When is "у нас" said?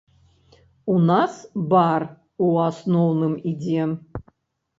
0.93-1.35